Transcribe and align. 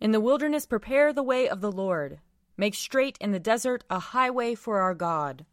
In 0.00 0.12
the 0.12 0.20
wilderness, 0.20 0.64
prepare 0.64 1.12
the 1.12 1.24
way 1.24 1.48
of 1.48 1.60
the 1.60 1.72
Lord. 1.72 2.20
Make 2.56 2.76
straight 2.76 3.18
in 3.20 3.32
the 3.32 3.40
desert 3.40 3.82
a 3.90 3.98
highway 3.98 4.54
for 4.54 4.78
our 4.78 4.94
God. 4.94 5.44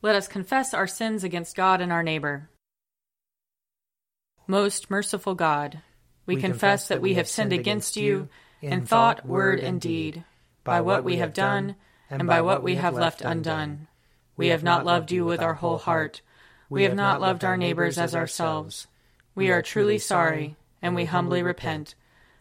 Let 0.00 0.16
us 0.16 0.28
confess 0.28 0.72
our 0.72 0.86
sins 0.86 1.22
against 1.22 1.56
God 1.56 1.82
and 1.82 1.92
our 1.92 2.02
neighbor. 2.02 2.48
Most 4.46 4.88
merciful 4.90 5.34
God, 5.34 5.82
we, 6.24 6.36
we 6.36 6.40
confess 6.40 6.88
that 6.88 7.02
we 7.02 7.14
have 7.14 7.28
sinned 7.28 7.52
against 7.52 7.96
you 7.96 8.28
in 8.62 8.86
thought, 8.86 9.26
word, 9.26 9.60
and 9.60 9.78
deed, 9.78 10.24
by 10.64 10.80
what 10.80 11.04
we 11.04 11.16
have 11.16 11.34
done 11.34 11.76
and 12.08 12.26
by 12.26 12.40
what 12.40 12.62
we 12.62 12.76
have 12.76 12.94
left 12.94 13.20
undone. 13.20 13.88
We 14.36 14.48
have 14.48 14.62
not 14.62 14.86
loved 14.86 15.10
you 15.10 15.24
with 15.24 15.40
our 15.40 15.54
whole 15.54 15.78
heart. 15.78 16.22
We 16.70 16.84
have 16.84 16.94
not 16.94 17.20
loved 17.20 17.44
our 17.44 17.56
neighbors 17.56 17.98
as 17.98 18.14
ourselves. 18.14 18.86
We 19.34 19.50
are 19.50 19.60
truly 19.60 19.98
sorry, 19.98 20.56
and 20.80 20.94
we 20.94 21.04
humbly 21.04 21.42
repent 21.42 21.94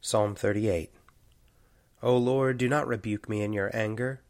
Psalm 0.00 0.36
38 0.36 0.92
O 2.04 2.16
Lord, 2.16 2.56
do 2.56 2.68
not 2.68 2.86
rebuke 2.86 3.28
me 3.28 3.42
in 3.42 3.52
your 3.52 3.74
anger. 3.74 4.20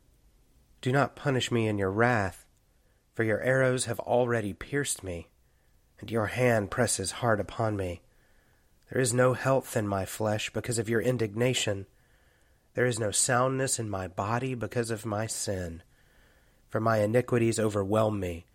Do 0.81 0.91
not 0.91 1.15
punish 1.15 1.51
me 1.51 1.69
in 1.69 1.77
your 1.77 1.91
wrath, 1.91 2.47
for 3.13 3.23
your 3.23 3.43
arrows 3.43 3.85
have 3.85 4.01
already 4.01 4.55
pierced 4.55 5.05
me, 5.05 5.29
and 6.01 6.11
your 6.11 6.27
hand 6.27 6.71
presses 6.71 7.11
hard 7.11 7.39
upon 7.39 7.77
me. 7.77 8.01
There 8.91 9.01
is 9.01 9.13
no 9.13 9.35
health 9.35 9.77
in 9.77 9.87
my 9.87 10.07
flesh 10.07 10.51
because 10.51 10.79
of 10.79 10.89
your 10.89 11.03
indignation. 11.03 11.85
There 12.73 12.87
is 12.87 12.99
no 12.99 13.11
soundness 13.11 13.79
in 13.79 13.91
my 13.91 14.09
body 14.09 14.55
because 14.55 14.91
of 14.91 15.05
my 15.05 15.27
sin. 15.27 15.83
For 16.71 16.81
my 16.81 17.01
iniquities 17.01 17.59
overwhelm 17.59 18.19
me. 18.19 18.47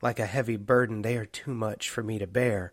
Like 0.00 0.18
a 0.18 0.26
heavy 0.26 0.56
burden, 0.56 1.02
they 1.02 1.18
are 1.18 1.26
too 1.26 1.52
much 1.52 1.90
for 1.90 2.02
me 2.02 2.18
to 2.18 2.26
bear. 2.26 2.72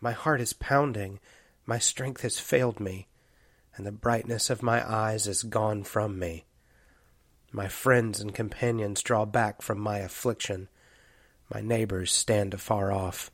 My 0.00 0.12
heart 0.12 0.40
is 0.40 0.52
pounding, 0.52 1.20
my 1.66 1.78
strength 1.78 2.22
has 2.22 2.38
failed 2.38 2.80
me, 2.80 3.08
and 3.76 3.86
the 3.86 3.92
brightness 3.92 4.50
of 4.50 4.62
my 4.62 4.88
eyes 4.88 5.26
is 5.26 5.42
gone 5.42 5.84
from 5.84 6.18
me. 6.18 6.46
My 7.52 7.68
friends 7.68 8.20
and 8.20 8.34
companions 8.34 9.02
draw 9.02 9.24
back 9.24 9.60
from 9.60 9.78
my 9.78 9.98
affliction. 9.98 10.68
My 11.52 11.60
neighbors 11.60 12.12
stand 12.12 12.54
afar 12.54 12.92
off. 12.92 13.30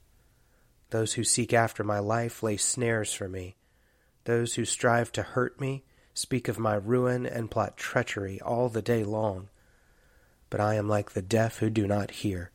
Those 0.91 1.15
who 1.15 1.25
seek 1.25 1.53
after 1.53 1.85
my 1.85 1.99
life 1.99 2.43
lay 2.43 2.57
snares 2.57 3.13
for 3.13 3.29
me. 3.29 3.57
Those 4.25 4.55
who 4.55 4.65
strive 4.65 5.13
to 5.13 5.23
hurt 5.23 5.61
me 5.61 5.85
speak 6.15 6.49
of 6.49 6.59
my 6.59 6.75
ruin 6.75 7.27
and 7.27 7.51
plot 7.51 7.77
treachery 7.77 8.41
all 8.41 8.69
the 8.69 8.83
day 8.83 9.05
long. 9.05 9.51
But 10.49 10.61
I 10.61 10.75
am 10.75 10.89
like 10.89 11.13
the 11.13 11.23
deaf 11.23 11.59
who 11.59 11.71
do 11.71 11.87
not 11.87 12.11
hear, 12.11 12.51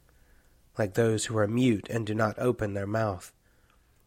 like 0.78 0.96
those 0.96 1.26
who 1.26 1.38
are 1.38 1.48
mute 1.48 1.88
and 1.90 2.08
do 2.08 2.16
not 2.16 2.40
open 2.40 2.74
their 2.74 2.88
mouth. 2.88 3.32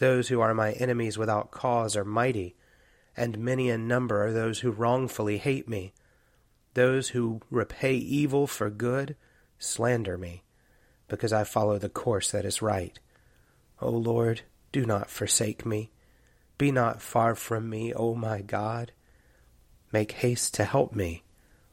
Those 0.00 0.28
who 0.28 0.40
are 0.40 0.54
my 0.54 0.72
enemies 0.72 1.18
without 1.18 1.50
cause 1.50 1.94
are 1.94 2.06
mighty, 2.06 2.56
and 3.14 3.38
many 3.38 3.68
in 3.68 3.86
number 3.86 4.24
are 4.24 4.32
those 4.32 4.60
who 4.60 4.70
wrongfully 4.70 5.36
hate 5.36 5.68
me. 5.68 5.92
Those 6.72 7.10
who 7.10 7.42
repay 7.50 7.96
evil 7.96 8.46
for 8.46 8.70
good 8.70 9.14
slander 9.58 10.16
me, 10.16 10.42
because 11.06 11.34
I 11.34 11.44
follow 11.44 11.78
the 11.78 11.90
course 11.90 12.30
that 12.30 12.46
is 12.46 12.62
right. 12.62 12.98
O 13.82 13.90
Lord, 13.90 14.40
do 14.72 14.86
not 14.86 15.10
forsake 15.10 15.66
me. 15.66 15.90
Be 16.56 16.72
not 16.72 17.02
far 17.02 17.34
from 17.34 17.68
me, 17.68 17.92
O 17.92 18.14
my 18.14 18.40
God. 18.40 18.92
Make 19.92 20.12
haste 20.12 20.54
to 20.54 20.64
help 20.64 20.94
me, 20.94 21.24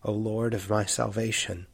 O 0.04 0.12
Lord 0.12 0.54
of 0.54 0.70
my 0.70 0.84
salvation. 0.84 1.66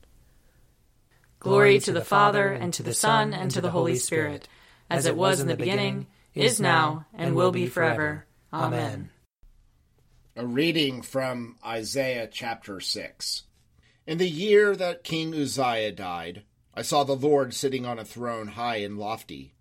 Glory 1.39 1.79
to 1.79 1.91
the 1.91 2.05
Father, 2.05 2.49
and 2.49 2.71
to 2.75 2.83
the 2.83 2.93
Son, 2.93 3.33
and 3.33 3.49
to 3.49 3.59
the 3.59 3.71
Holy 3.71 3.95
Spirit, 3.95 4.47
as 4.87 5.07
it 5.07 5.17
was 5.17 5.39
in 5.39 5.47
the 5.47 5.57
beginning 5.57 6.05
is 6.35 6.59
now, 6.59 7.05
and 7.13 7.35
will 7.35 7.51
be 7.51 7.67
forever. 7.67 8.25
Amen. 8.51 9.09
A 10.35 10.45
reading 10.45 11.01
from 11.01 11.57
Isaiah 11.65 12.27
chapter 12.31 12.79
6. 12.79 13.43
In 14.07 14.17
the 14.17 14.29
year 14.29 14.75
that 14.75 15.03
King 15.03 15.33
Uzziah 15.33 15.91
died, 15.91 16.43
I 16.73 16.81
saw 16.81 17.03
the 17.03 17.15
Lord 17.15 17.53
sitting 17.53 17.85
on 17.85 17.99
a 17.99 18.05
throne 18.05 18.49
high 18.49 18.77
and 18.77 18.97
lofty, 18.97 19.53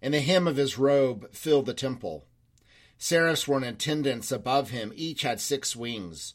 and 0.00 0.14
the 0.14 0.20
hem 0.20 0.48
of 0.48 0.56
his 0.56 0.78
robe 0.78 1.32
filled 1.34 1.66
the 1.66 1.74
temple. 1.74 2.26
Seraphs 2.98 3.46
were 3.46 3.58
in 3.58 3.64
attendance 3.64 4.32
above 4.32 4.70
him, 4.70 4.92
each 4.96 5.22
had 5.22 5.40
six 5.40 5.76
wings. 5.76 6.34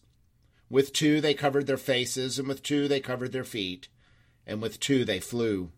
With 0.69 0.93
two 0.93 1.19
they 1.19 1.33
covered 1.33 1.65
their 1.65 1.77
faces, 1.77 2.37
and 2.37 2.47
with 2.47 2.61
two 2.61 2.87
they 2.87 2.99
covered 2.99 3.31
their 3.31 3.43
feet, 3.43 3.87
and 4.45 4.61
with 4.61 4.79
two 4.79 5.03
they 5.03 5.19
flew. 5.19 5.71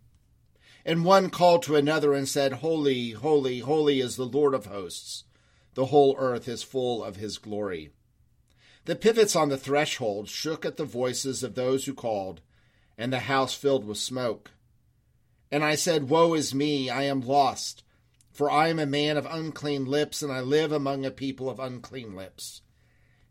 And 0.86 1.06
one 1.06 1.30
called 1.30 1.64
to 1.64 1.76
another 1.76 2.14
and 2.14 2.28
said, 2.28 2.54
Holy, 2.54 3.12
holy, 3.12 3.60
holy 3.60 4.02
is 4.02 4.16
the 4.16 4.26
Lord 4.26 4.54
of 4.54 4.66
hosts. 4.66 5.24
The 5.76 5.88
whole 5.88 6.16
earth 6.18 6.48
is 6.48 6.62
full 6.62 7.04
of 7.04 7.16
his 7.16 7.38
glory. 7.38 7.92
The 8.86 8.96
pivots 8.96 9.36
on 9.36 9.50
the 9.50 9.58
threshold 9.58 10.28
shook 10.28 10.66
at 10.66 10.78
the 10.78 10.86
voices 10.86 11.42
of 11.42 11.56
those 11.56 11.86
who 11.86 11.94
called, 11.94 12.42
and 12.98 13.14
the 13.14 13.20
house 13.20 13.54
filled 13.54 13.86
with 13.86 13.98
smoke. 13.98 14.52
And 15.50 15.64
I 15.64 15.76
said, 15.76 16.10
Woe 16.10 16.34
is 16.34 16.54
me, 16.54 16.90
I 16.90 17.04
am 17.04 17.22
lost, 17.22 17.84
for 18.32 18.52
I 18.52 18.68
am 18.68 18.80
a 18.80 18.86
man 18.86 19.16
of 19.16 19.26
unclean 19.26 19.86
lips, 19.86 20.22
and 20.22 20.34
I 20.34 20.42
live 20.42 20.72
among 20.72 21.06
a 21.06 21.12
people 21.12 21.50
of 21.50 21.60
unclean 21.60 22.14
lips. 22.16 22.62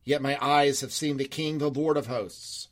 Yet 0.05 0.23
my 0.23 0.39
eyes 0.41 0.81
have 0.81 0.93
seen 0.93 1.19
the 1.19 1.27
King, 1.27 1.59
the 1.59 1.71
Lord 1.71 1.97
of 1.97 2.07
hosts. 2.07 2.69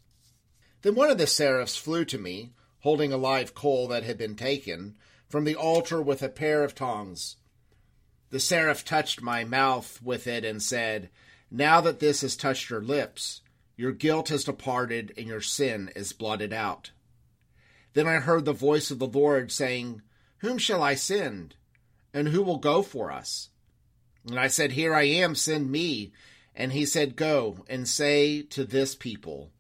Then 0.83 0.95
one 0.95 1.11
of 1.11 1.19
the 1.19 1.27
seraphs 1.27 1.77
flew 1.77 2.05
to 2.07 2.19
me, 2.19 2.53
holding 2.81 3.13
a 3.13 3.17
live 3.17 3.55
coal 3.55 3.89
that 3.89 4.05
had 4.05 4.19
been 4.19 4.35
taken 4.35 4.97
from 5.29 5.45
the 5.45 5.55
altar 5.55 6.03
with 6.03 6.23
a 6.23 6.29
pair 6.29 6.65
of 6.65 6.75
tongs. 6.75 7.37
The 8.31 8.41
seraph 8.41 8.85
touched 8.85 9.23
my 9.23 9.45
mouth 9.45 10.01
with 10.03 10.27
it 10.27 10.45
and 10.45 10.63
said, 10.63 11.11
Now 11.51 11.81
that 11.81 12.01
this 12.01 12.21
has 12.23 12.37
touched 12.37 12.71
your 12.71 12.83
lips, 12.83 13.41
your 13.77 13.93
guilt 13.93 14.29
has 14.29 14.45
departed 14.45 15.13
and 15.17 15.27
your 15.27 15.41
sin 15.41 15.91
is 15.97 16.13
blotted 16.13 16.53
out. 16.53 16.91
Then 17.93 18.07
I 18.07 18.17
heard 18.17 18.45
the 18.45 18.53
voice 18.53 18.91
of 18.91 18.99
the 18.99 19.07
Lord 19.07 19.51
saying, 19.51 20.03
Whom 20.39 20.59
shall 20.59 20.83
I 20.83 20.95
send? 20.95 21.57
And 22.15 22.29
who 22.29 22.43
will 22.43 22.59
go 22.59 22.83
for 22.83 23.11
us? 23.11 23.51
And 24.29 24.39
I 24.39 24.49
said, 24.49 24.73
Here 24.73 24.95
I 24.95 25.05
am, 25.05 25.35
send 25.35 25.71
me. 25.71 26.13
And 26.55 26.73
he 26.73 26.85
said, 26.85 27.17
Go 27.17 27.65
and 27.69 27.89
say 27.89 28.43
to 28.43 28.65
this 28.65 28.95
people, 28.95 29.51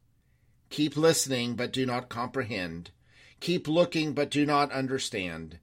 Keep 0.68 0.96
listening, 0.96 1.54
but 1.54 1.72
do 1.72 1.86
not 1.86 2.08
comprehend. 2.08 2.90
Keep 3.40 3.68
looking, 3.68 4.12
but 4.12 4.30
do 4.30 4.44
not 4.44 4.70
understand. 4.70 5.58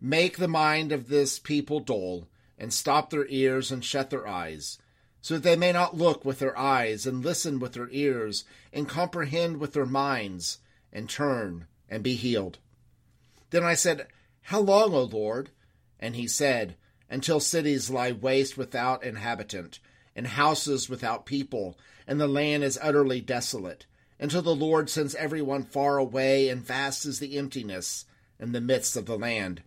Make 0.00 0.36
the 0.36 0.48
mind 0.48 0.92
of 0.92 1.08
this 1.08 1.38
people 1.38 1.80
dull, 1.80 2.28
and 2.58 2.72
stop 2.72 3.08
their 3.08 3.26
ears 3.28 3.72
and 3.72 3.82
shut 3.82 4.10
their 4.10 4.28
eyes, 4.28 4.78
so 5.22 5.34
that 5.34 5.42
they 5.42 5.56
may 5.56 5.72
not 5.72 5.96
look 5.96 6.26
with 6.26 6.38
their 6.38 6.56
eyes, 6.58 7.06
and 7.06 7.24
listen 7.24 7.58
with 7.58 7.72
their 7.72 7.88
ears, 7.90 8.44
and 8.70 8.86
comprehend 8.86 9.56
with 9.56 9.72
their 9.72 9.86
minds, 9.86 10.58
and 10.92 11.08
turn 11.08 11.66
and 11.88 12.02
be 12.02 12.14
healed. 12.14 12.58
Then 13.48 13.64
I 13.64 13.74
said, 13.74 14.08
How 14.42 14.60
long, 14.60 14.92
O 14.92 15.04
Lord? 15.04 15.50
And 15.98 16.16
he 16.16 16.28
said, 16.28 16.76
Until 17.08 17.40
cities 17.40 17.88
lie 17.88 18.12
waste 18.12 18.58
without 18.58 19.02
inhabitant, 19.02 19.80
and 20.14 20.26
houses 20.26 20.90
without 20.90 21.24
people, 21.24 21.78
and 22.06 22.20
the 22.20 22.28
land 22.28 22.62
is 22.62 22.78
utterly 22.82 23.22
desolate 23.22 23.86
until 24.18 24.42
the 24.42 24.54
Lord 24.54 24.88
sends 24.88 25.14
everyone 25.14 25.62
far 25.62 25.98
away, 25.98 26.48
and 26.48 26.64
vast 26.64 27.04
is 27.04 27.18
the 27.18 27.36
emptiness 27.36 28.06
in 28.38 28.52
the 28.52 28.60
midst 28.60 28.96
of 28.96 29.06
the 29.06 29.18
land. 29.18 29.62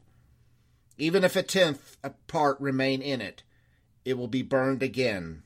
Even 0.98 1.24
if 1.24 1.36
a 1.36 1.44
tenth 1.44 1.98
a 2.04 2.12
part 2.28 2.60
remain 2.60 3.02
in 3.02 3.22
it, 3.22 3.44
it 4.06 4.18
will 4.18 4.28
be 4.28 4.42
burned 4.42 4.82
again, 4.82 5.44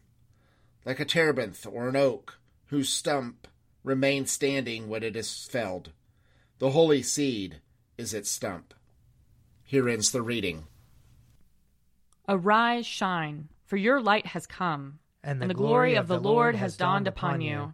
like 0.86 1.00
a 1.00 1.06
terebinth 1.06 1.66
or 1.66 1.90
an 1.90 1.96
oak, 1.96 2.38
whose 2.68 2.90
stump 2.90 3.48
remains 3.84 4.32
standing 4.32 4.88
when 4.88 5.04
it 5.04 5.16
is 5.16 5.46
felled. 5.46 5.92
The 6.60 6.72
holy 6.72 7.04
seed 7.04 7.60
is 7.98 8.14
its 8.14 8.30
stump. 8.30 8.74
Here 9.64 9.90
ends 9.90 10.12
the 10.12 10.22
reading. 10.22 10.66
Arise, 12.28 12.86
shine, 12.86 13.50
for 13.66 13.76
your 13.76 14.02
light 14.02 14.28
has 14.28 14.48
come, 14.48 15.00
and 15.24 15.40
the, 15.40 15.44
and 15.44 15.50
the 15.50 15.56
glory, 15.56 15.92
glory 15.92 15.96
of 15.96 16.08
the 16.08 16.20
Lord 16.20 16.56
has 16.56 16.78
dawned 16.78 17.08
upon 17.08 17.42
you. 17.42 17.74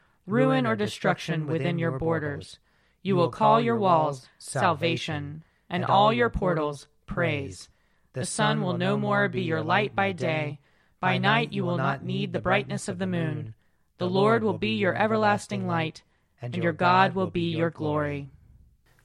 ruin 0.31 0.65
or 0.65 0.75
destruction 0.75 1.45
within 1.45 1.77
your 1.77 1.91
borders. 1.99 2.57
You 3.03 3.15
will 3.15 3.29
call 3.29 3.59
your 3.59 3.75
walls 3.75 4.27
salvation, 4.37 5.43
and 5.69 5.83
all 5.83 6.13
your 6.13 6.29
portals 6.29 6.87
praise. 7.05 7.69
The 8.13 8.25
sun 8.25 8.61
will 8.61 8.77
no 8.77 8.97
more 8.97 9.27
be 9.27 9.41
your 9.41 9.61
light 9.61 9.95
by 9.95 10.11
day. 10.13 10.59
By 10.99 11.17
night 11.17 11.51
you 11.51 11.63
will 11.63 11.77
not 11.77 12.03
need 12.03 12.31
the 12.31 12.41
brightness 12.41 12.87
of 12.87 12.97
the 12.97 13.07
moon. 13.07 13.53
The 13.97 14.09
Lord 14.09 14.43
will 14.43 14.57
be 14.57 14.75
your 14.75 14.95
everlasting 14.95 15.67
light, 15.67 16.03
and 16.41 16.55
your 16.55 16.73
God 16.73 17.13
will 17.13 17.29
be 17.29 17.55
your 17.55 17.69
glory. 17.69 18.29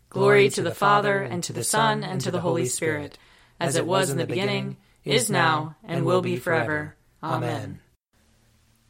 Glory 0.09 0.49
to 0.51 0.63
the 0.63 0.75
Father, 0.75 1.23
and 1.23 1.43
to 1.45 1.53
the 1.53 1.65
Son, 1.65 2.05
and 2.05 2.21
to 2.21 2.31
the 2.31 2.41
Holy 2.41 2.67
Spirit, 2.67 3.19
as 3.59 3.77
it 3.77 3.87
was 3.87 4.11
in 4.11 4.19
the 4.19 4.27
beginning, 4.27 4.77
is 5.05 5.31
now, 5.31 5.77
and 5.85 6.05
will 6.05 6.23
be 6.23 6.37
forever. 6.37 6.97
Amen. 7.23 7.81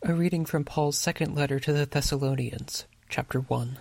A 0.09 0.15
reading 0.15 0.45
from 0.45 0.63
Paul's 0.63 0.97
second 0.97 1.35
letter 1.35 1.59
to 1.59 1.73
the 1.73 1.85
Thessalonians, 1.85 2.85
chapter 3.09 3.41
1. 3.41 3.77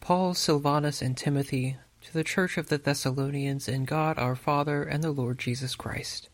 Paul, 0.00 0.34
Silvanus, 0.34 1.00
and 1.00 1.16
Timothy, 1.16 1.76
to 2.02 2.12
the 2.12 2.24
church 2.24 2.58
of 2.58 2.68
the 2.68 2.76
Thessalonians 2.76 3.68
in 3.68 3.84
God 3.84 4.18
our 4.18 4.34
Father 4.34 4.82
and 4.82 5.04
the 5.04 5.12
Lord 5.12 5.38
Jesus 5.38 5.76
Christ. 5.76 6.28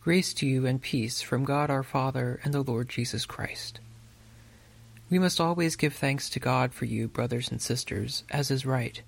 Grace 0.00 0.32
to 0.34 0.46
you 0.46 0.64
and 0.64 0.80
peace 0.80 1.22
from 1.22 1.44
God 1.44 1.70
our 1.70 1.82
Father 1.82 2.38
and 2.44 2.54
the 2.54 2.62
Lord 2.62 2.88
Jesus 2.88 3.26
Christ. 3.26 3.80
We 5.10 5.18
must 5.18 5.40
always 5.40 5.74
give 5.74 5.94
thanks 5.94 6.30
to 6.30 6.38
God 6.38 6.72
for 6.72 6.84
you, 6.84 7.08
brothers 7.08 7.50
and 7.50 7.60
sisters, 7.60 8.22
as 8.30 8.52
is 8.52 8.64
right, 8.64 9.02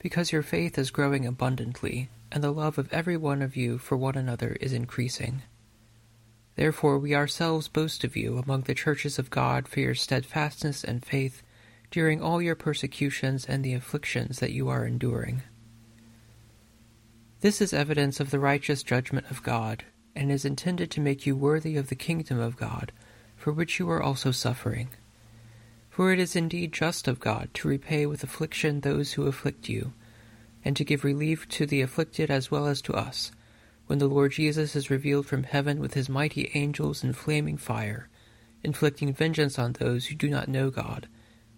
because 0.00 0.32
your 0.32 0.42
faith 0.42 0.78
is 0.78 0.90
growing 0.90 1.24
abundantly, 1.24 2.08
and 2.32 2.42
the 2.42 2.50
love 2.50 2.76
of 2.76 2.92
every 2.92 3.16
one 3.16 3.40
of 3.40 3.54
you 3.54 3.78
for 3.78 3.96
one 3.96 4.16
another 4.16 4.56
is 4.60 4.72
increasing. 4.72 5.42
Therefore 6.58 6.98
we 6.98 7.14
ourselves 7.14 7.68
boast 7.68 8.02
of 8.02 8.16
you 8.16 8.36
among 8.36 8.62
the 8.62 8.74
churches 8.74 9.16
of 9.16 9.30
God 9.30 9.68
for 9.68 9.78
your 9.78 9.94
steadfastness 9.94 10.82
and 10.82 11.04
faith 11.04 11.44
during 11.92 12.20
all 12.20 12.42
your 12.42 12.56
persecutions 12.56 13.46
and 13.46 13.62
the 13.62 13.74
afflictions 13.74 14.40
that 14.40 14.50
you 14.50 14.68
are 14.68 14.84
enduring. 14.84 15.44
This 17.42 17.60
is 17.60 17.72
evidence 17.72 18.18
of 18.18 18.32
the 18.32 18.40
righteous 18.40 18.82
judgment 18.82 19.30
of 19.30 19.44
God, 19.44 19.84
and 20.16 20.32
is 20.32 20.44
intended 20.44 20.90
to 20.90 21.00
make 21.00 21.26
you 21.26 21.36
worthy 21.36 21.76
of 21.76 21.90
the 21.90 21.94
kingdom 21.94 22.40
of 22.40 22.56
God, 22.56 22.90
for 23.36 23.52
which 23.52 23.78
you 23.78 23.88
are 23.88 24.02
also 24.02 24.32
suffering. 24.32 24.88
For 25.88 26.12
it 26.12 26.18
is 26.18 26.34
indeed 26.34 26.72
just 26.72 27.06
of 27.06 27.20
God 27.20 27.50
to 27.54 27.68
repay 27.68 28.04
with 28.04 28.24
affliction 28.24 28.80
those 28.80 29.12
who 29.12 29.28
afflict 29.28 29.68
you, 29.68 29.92
and 30.64 30.76
to 30.76 30.82
give 30.82 31.04
relief 31.04 31.46
to 31.50 31.66
the 31.66 31.82
afflicted 31.82 32.32
as 32.32 32.50
well 32.50 32.66
as 32.66 32.82
to 32.82 32.94
us 32.94 33.30
when 33.88 33.98
the 33.98 34.06
Lord 34.06 34.32
Jesus 34.32 34.76
is 34.76 34.90
revealed 34.90 35.26
from 35.26 35.44
heaven 35.44 35.80
with 35.80 35.94
his 35.94 36.10
mighty 36.10 36.50
angels 36.52 37.02
in 37.02 37.14
flaming 37.14 37.56
fire, 37.56 38.10
inflicting 38.62 39.14
vengeance 39.14 39.58
on 39.58 39.72
those 39.72 40.06
who 40.06 40.14
do 40.14 40.28
not 40.28 40.46
know 40.46 40.68
God, 40.68 41.08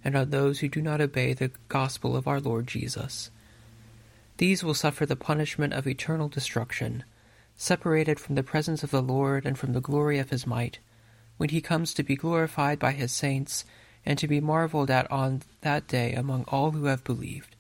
and 0.04 0.16
on 0.16 0.30
those 0.30 0.60
who 0.60 0.68
do 0.68 0.80
not 0.80 1.00
obey 1.00 1.32
the 1.32 1.50
gospel 1.68 2.16
of 2.16 2.28
our 2.28 2.40
Lord 2.40 2.68
Jesus. 2.68 3.32
These 4.38 4.62
will 4.62 4.75
suffer 4.75 5.04
the 5.04 5.16
punishment 5.16 5.72
of 5.72 5.88
eternal 5.88 6.28
destruction, 6.28 7.02
separated 7.56 8.20
from 8.20 8.37
the 8.37 8.44
presence 8.44 8.84
of 8.84 8.92
the 8.92 9.02
Lord 9.02 9.44
and 9.44 9.58
from 9.58 9.72
the 9.72 9.80
glory 9.80 10.20
of 10.20 10.30
his 10.30 10.46
might, 10.46 10.78
when 11.37 11.49
he 11.49 11.60
comes 11.60 11.92
to 11.94 12.04
be 12.04 12.14
glorified 12.14 12.78
by 12.78 12.92
his 12.92 13.10
saints, 13.10 13.64
and 14.06 14.16
to 14.20 14.28
be 14.28 14.40
marveled 14.40 14.88
at 14.88 15.10
on 15.10 15.42
that 15.62 15.88
day 15.88 16.12
among 16.12 16.44
all 16.46 16.70
who 16.70 16.84
have 16.84 17.02
believed, 17.02 17.56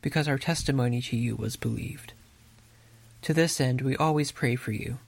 because 0.00 0.28
our 0.28 0.38
testimony 0.38 1.02
to 1.02 1.16
you 1.16 1.34
was 1.34 1.56
believed. 1.56 2.12
To 3.22 3.32
this 3.32 3.60
end 3.60 3.82
we 3.82 3.96
always 3.96 4.32
pray 4.32 4.56
for 4.56 4.72
you, 4.72 4.98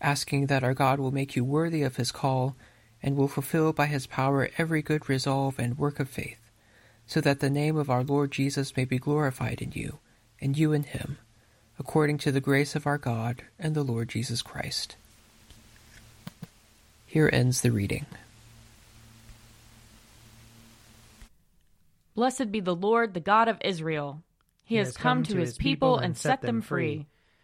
asking 0.00 0.46
that 0.46 0.62
our 0.62 0.74
God 0.74 1.00
will 1.00 1.10
make 1.10 1.34
you 1.34 1.44
worthy 1.44 1.82
of 1.82 1.96
his 1.96 2.12
call, 2.12 2.54
and 3.02 3.16
will 3.16 3.28
fulfill 3.28 3.72
by 3.72 3.86
his 3.86 4.06
power 4.06 4.50
every 4.58 4.82
good 4.82 5.08
resolve 5.08 5.58
and 5.58 5.78
work 5.78 5.98
of 5.98 6.08
faith, 6.08 6.38
so 7.06 7.20
that 7.22 7.40
the 7.40 7.50
name 7.50 7.76
of 7.76 7.88
our 7.88 8.04
Lord 8.04 8.30
Jesus 8.30 8.76
may 8.76 8.84
be 8.84 8.98
glorified 8.98 9.62
in 9.62 9.72
you, 9.72 9.98
and 10.40 10.56
you 10.56 10.72
in 10.72 10.82
him, 10.82 11.16
according 11.78 12.18
to 12.18 12.30
the 12.30 12.40
grace 12.40 12.76
of 12.76 12.86
our 12.86 12.98
God 12.98 13.42
and 13.58 13.74
the 13.74 13.82
Lord 13.82 14.08
Jesus 14.08 14.42
Christ. 14.42 14.96
Here 17.06 17.30
ends 17.32 17.62
the 17.62 17.70
reading. 17.70 18.06
Blessed 22.14 22.52
be 22.52 22.60
the 22.60 22.76
Lord, 22.76 23.14
the 23.14 23.20
God 23.20 23.48
of 23.48 23.56
Israel. 23.62 24.22
He, 24.64 24.74
he 24.74 24.78
has 24.78 24.94
come, 24.96 25.24
come 25.24 25.24
to 25.24 25.38
his 25.38 25.56
people 25.56 25.96
and 25.98 26.16
set 26.16 26.42
them 26.42 26.60
free. 26.60 27.06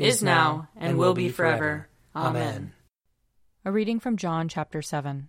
is 0.00 0.22
now, 0.22 0.68
and 0.76 0.98
will 0.98 1.14
be 1.14 1.28
forever. 1.28 1.88
Amen. 2.14 2.72
A 3.64 3.72
reading 3.72 4.00
from 4.00 4.16
John 4.16 4.48
chapter 4.48 4.82
7. 4.82 5.28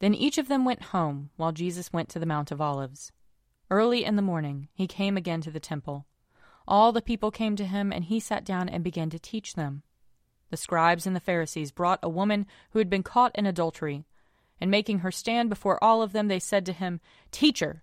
Then 0.00 0.14
each 0.14 0.38
of 0.38 0.48
them 0.48 0.64
went 0.64 0.84
home, 0.84 1.30
while 1.36 1.52
Jesus 1.52 1.92
went 1.92 2.08
to 2.10 2.18
the 2.18 2.26
Mount 2.26 2.50
of 2.50 2.60
Olives. 2.60 3.12
Early 3.70 4.04
in 4.04 4.16
the 4.16 4.22
morning 4.22 4.68
he 4.74 4.86
came 4.86 5.16
again 5.16 5.40
to 5.42 5.50
the 5.50 5.60
temple. 5.60 6.06
All 6.68 6.92
the 6.92 7.02
people 7.02 7.30
came 7.30 7.56
to 7.56 7.64
him, 7.64 7.92
and 7.92 8.04
he 8.04 8.20
sat 8.20 8.44
down 8.44 8.68
and 8.68 8.82
began 8.82 9.10
to 9.10 9.18
teach 9.18 9.54
them. 9.54 9.82
The 10.50 10.56
scribes 10.56 11.06
and 11.06 11.14
the 11.14 11.20
Pharisees 11.20 11.70
brought 11.70 12.00
a 12.02 12.08
woman 12.08 12.46
who 12.70 12.78
had 12.78 12.90
been 12.90 13.02
caught 13.02 13.32
in 13.34 13.46
adultery 13.46 14.04
and 14.60 14.70
making 14.70 15.00
her 15.00 15.10
stand 15.10 15.48
before 15.48 15.82
all 15.82 16.02
of 16.02 16.12
them, 16.12 16.28
they 16.28 16.38
said 16.38 16.64
to 16.66 16.72
him, 16.72 17.00
Teacher, 17.30 17.82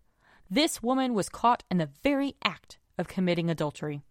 this 0.49 0.81
woman 0.81 1.13
was 1.13 1.29
caught 1.29 1.63
in 1.69 1.77
the 1.77 1.89
very 2.03 2.35
act 2.43 2.77
of 2.97 3.07
committing 3.07 3.49
adultery. 3.49 4.01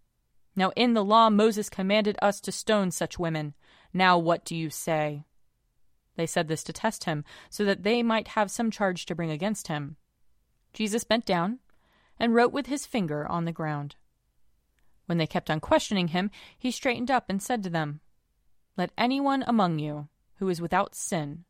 Now 0.55 0.73
in 0.77 0.95
the 0.95 1.05
law 1.05 1.31
Moses 1.31 1.71
commanded 1.71 2.17
us 2.21 2.41
to 2.41 2.53
stone 2.53 2.91
such 2.91 3.19
women. 3.19 3.55
Now 3.93 4.19
what 4.19 4.45
do 4.45 4.57
you 4.57 4.71
say? 4.71 5.25
They 6.17 6.27
said 6.27 6.49
this 6.49 6.63
to 6.65 6.73
test 6.73 7.05
him, 7.05 7.25
so 7.49 7.65
that 7.65 7.85
they 7.85 8.03
might 8.03 8.29
have 8.29 8.51
some 8.51 8.71
charge 8.71 9.07
to 9.07 9.15
bring 9.15 9.31
against 9.31 9.69
him. 9.69 9.97
Jesus 10.75 11.05
bent 11.05 11.25
down 11.25 11.59
and 12.19 12.35
wrote 12.35 12.53
with 12.53 12.67
his 12.67 12.87
finger 12.87 13.27
on 13.27 13.45
the 13.45 13.53
ground. 13.53 13.97
When 15.07 15.19
they 15.19 15.27
kept 15.27 15.51
on 15.51 15.61
questioning 15.61 16.09
him, 16.09 16.31
he 16.59 16.71
straightened 16.71 17.11
up 17.11 17.27
and 17.29 17.43
said 17.43 17.63
to 17.63 17.71
them, 17.71 18.01
Let 18.77 18.93
anyone 18.97 19.43
among 19.47 19.79
you 19.79 20.09
who 20.37 20.49
is 20.49 20.61
without 20.61 20.95
sin 20.95 21.45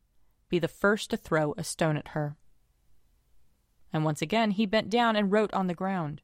be 0.48 0.58
the 0.58 0.68
first 0.68 1.10
to 1.10 1.16
throw 1.16 1.54
a 1.56 1.64
stone 1.64 1.96
at 1.96 2.08
her. 2.08 2.36
And 3.92 4.04
once 4.04 4.22
again 4.22 4.52
he 4.52 4.66
bent 4.66 4.90
down 4.90 5.16
and 5.16 5.30
wrote 5.30 5.52
on 5.52 5.66
the 5.66 5.74
ground. 5.74 6.22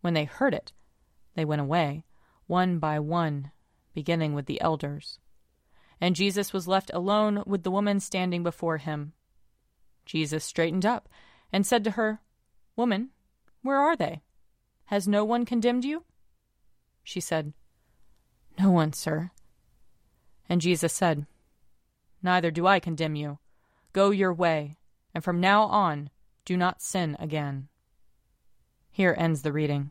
When 0.00 0.14
they 0.14 0.24
heard 0.24 0.54
it, 0.54 0.72
they 1.36 1.44
went 1.44 1.60
away, 1.60 2.04
one 2.46 2.78
by 2.80 2.98
one, 2.98 3.52
beginning 3.94 4.34
with 4.34 4.46
the 4.46 4.60
elders. 4.60 5.18
And 6.00 6.16
Jesus 6.16 6.52
was 6.52 6.66
left 6.66 6.90
alone 6.92 7.42
with 7.46 7.62
the 7.62 7.70
woman 7.70 8.00
standing 8.00 8.42
before 8.42 8.78
him. 8.78 9.12
Jesus 10.04 10.44
straightened 10.44 10.84
up 10.84 11.08
and 11.52 11.66
said 11.66 11.84
to 11.84 11.92
her, 11.92 12.20
Woman, 12.74 13.10
where 13.62 13.78
are 13.78 13.96
they? 13.96 14.22
Has 14.86 15.06
no 15.06 15.24
one 15.24 15.44
condemned 15.44 15.84
you? 15.84 16.04
She 17.04 17.20
said, 17.20 17.52
No 18.58 18.70
one, 18.70 18.92
sir. 18.92 19.30
And 20.48 20.60
Jesus 20.60 20.92
said, 20.92 21.26
Neither 22.22 22.50
do 22.50 22.66
I 22.66 22.80
condemn 22.80 23.14
you. 23.14 23.38
Go 23.92 24.10
your 24.10 24.32
way, 24.32 24.76
and 25.14 25.22
from 25.22 25.40
now 25.40 25.62
on 25.64 26.10
do 26.44 26.56
not 26.56 26.82
sin 26.82 27.16
again. 27.18 27.68
Here 28.90 29.14
ends 29.18 29.42
the 29.42 29.52
reading. 29.52 29.90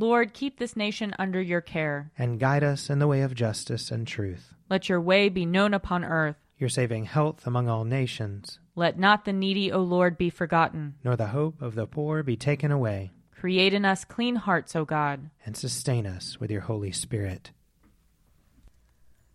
Lord, 0.00 0.32
keep 0.32 0.58
this 0.58 0.76
nation 0.76 1.12
under 1.18 1.42
your 1.42 1.60
care. 1.60 2.10
And 2.16 2.40
guide 2.40 2.64
us 2.64 2.88
in 2.88 3.00
the 3.00 3.06
way 3.06 3.20
of 3.20 3.34
justice 3.34 3.90
and 3.90 4.06
truth. 4.06 4.54
Let 4.70 4.88
your 4.88 4.98
way 4.98 5.28
be 5.28 5.44
known 5.44 5.74
upon 5.74 6.06
earth. 6.06 6.36
Your 6.56 6.70
saving 6.70 7.04
health 7.04 7.46
among 7.46 7.68
all 7.68 7.84
nations. 7.84 8.60
Let 8.74 8.98
not 8.98 9.26
the 9.26 9.34
needy, 9.34 9.70
O 9.70 9.80
Lord, 9.80 10.16
be 10.16 10.30
forgotten. 10.30 10.94
Nor 11.04 11.16
the 11.16 11.26
hope 11.26 11.60
of 11.60 11.74
the 11.74 11.86
poor 11.86 12.22
be 12.22 12.38
taken 12.38 12.72
away. 12.72 13.10
Create 13.30 13.74
in 13.74 13.84
us 13.84 14.06
clean 14.06 14.36
hearts, 14.36 14.74
O 14.74 14.86
God. 14.86 15.28
And 15.44 15.54
sustain 15.54 16.06
us 16.06 16.40
with 16.40 16.50
your 16.50 16.62
Holy 16.62 16.92
Spirit. 16.92 17.50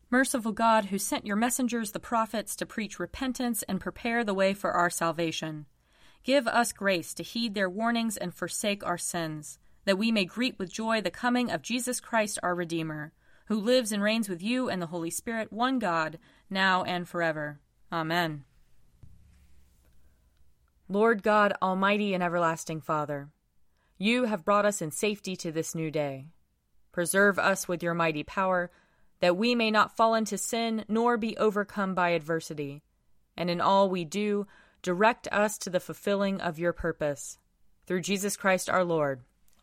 Merciful 0.10 0.51
God, 0.51 0.86
who 0.86 0.98
sent 0.98 1.27
your 1.27 1.36
messengers, 1.36 1.91
the 1.91 2.00
prophets, 2.00 2.55
to 2.55 2.65
preach 2.65 2.98
repentance 2.98 3.62
and 3.63 3.79
prepare 3.79 4.24
the 4.24 4.34
way 4.34 4.55
for 4.55 4.72
our 4.72 4.89
salvation, 4.89 5.67
give 6.24 6.48
us 6.48 6.72
grace 6.72 7.13
to 7.13 7.22
heed 7.22 7.53
their 7.53 7.69
warnings 7.69 8.17
and 8.17 8.34
forsake 8.34 8.84
our 8.84 8.98
sins, 8.98 9.60
that 9.86 9.98
we 9.98 10.12
may 10.12 10.25
greet 10.25 10.60
with 10.60 10.72
joy 10.72 11.01
the 11.01 11.12
coming 11.12 11.50
of 11.50 11.62
Jesus 11.62 12.00
Christ 12.00 12.39
our 12.44 12.54
Redeemer, 12.54 13.13
who 13.48 13.60
lives 13.60 13.92
and 13.92 14.01
reigns 14.01 14.27
with 14.27 14.42
you 14.42 14.70
and 14.70 14.82
the 14.82 14.88
Holy 14.88 15.10
Spirit, 15.10 15.54
one 15.54 15.80
God, 15.80 16.20
now 16.50 16.84
and 16.84 17.08
forever. 17.08 17.60
Amen. 17.92 18.44
Lord 20.89 21.24
God, 21.24 21.54
Almighty 21.62 22.13
and 22.13 22.22
everlasting 22.22 22.82
Father, 22.82 23.30
you 23.98 24.25
have 24.25 24.46
brought 24.46 24.65
us 24.65 24.82
in 24.82 24.92
safety 24.92 25.36
to 25.38 25.51
this 25.51 25.74
new 25.74 25.89
day. 25.89 26.27
Preserve 26.92 27.39
us 27.39 27.68
with 27.68 27.82
your 27.82 27.94
mighty 27.94 28.24
power 28.24 28.72
that 29.20 29.38
we 29.38 29.56
may 29.56 29.72
not 29.72 29.96
fall 29.96 30.13
into 30.13 30.38
sin 30.38 30.86
nor 30.88 31.18
be 31.18 31.38
overcome 31.38 31.96
by 31.96 32.10
adversity. 32.10 32.84
And 33.38 33.50
in 33.50 33.62
all 33.62 33.89
we 33.89 34.06
do, 34.06 34.48
direct 34.82 35.27
us 35.32 35.58
to 35.60 35.70
the 35.70 35.80
fulfilling 35.80 36.42
of 36.42 36.60
your 36.60 36.74
purpose. 36.74 37.38
Through 37.88 38.01
Jesus 38.01 38.38
Christ 38.38 38.70
our 38.70 38.84
Lord. 38.84 39.22